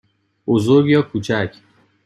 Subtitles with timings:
[0.47, 1.55] بزرگ یا کوچک؟